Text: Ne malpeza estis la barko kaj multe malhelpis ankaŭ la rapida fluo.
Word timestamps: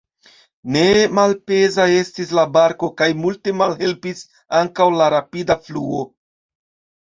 Ne 0.75 0.85
malpeza 1.17 1.85
estis 1.97 2.31
la 2.37 2.45
barko 2.55 2.89
kaj 3.01 3.09
multe 3.19 3.53
malhelpis 3.59 4.25
ankaŭ 4.61 4.89
la 5.03 5.11
rapida 5.17 5.59
fluo. 5.69 6.03